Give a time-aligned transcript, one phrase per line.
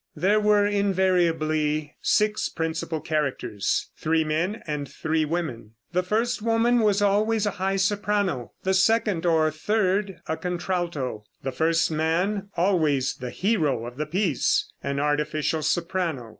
[0.15, 5.75] There were invariably six principal characters, three men and three women.
[5.93, 11.51] The first woman was always a high soprano; the second or third a contralto; the
[11.51, 16.29] first man, always the hero of the piece, an artificial soprano.